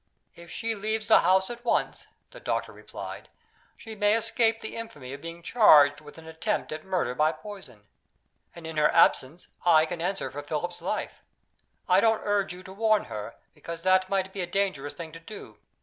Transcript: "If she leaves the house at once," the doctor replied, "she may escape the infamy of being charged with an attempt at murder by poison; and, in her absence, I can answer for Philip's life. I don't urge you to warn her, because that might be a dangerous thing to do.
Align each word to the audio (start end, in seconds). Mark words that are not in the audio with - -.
"If 0.33 0.49
she 0.49 0.73
leaves 0.73 1.05
the 1.05 1.19
house 1.19 1.51
at 1.51 1.63
once," 1.63 2.07
the 2.31 2.39
doctor 2.39 2.71
replied, 2.71 3.29
"she 3.77 3.93
may 3.93 4.15
escape 4.17 4.59
the 4.59 4.75
infamy 4.75 5.13
of 5.13 5.21
being 5.21 5.43
charged 5.43 6.01
with 6.01 6.17
an 6.17 6.27
attempt 6.27 6.71
at 6.71 6.83
murder 6.83 7.13
by 7.13 7.31
poison; 7.31 7.85
and, 8.55 8.65
in 8.65 8.77
her 8.77 8.91
absence, 8.95 9.49
I 9.63 9.85
can 9.85 10.01
answer 10.01 10.31
for 10.31 10.41
Philip's 10.41 10.81
life. 10.81 11.21
I 11.87 11.99
don't 12.01 12.21
urge 12.25 12.51
you 12.51 12.63
to 12.63 12.73
warn 12.73 13.03
her, 13.13 13.35
because 13.53 13.83
that 13.83 14.09
might 14.09 14.33
be 14.33 14.41
a 14.41 14.47
dangerous 14.47 14.95
thing 14.95 15.11
to 15.11 15.19
do. 15.19 15.59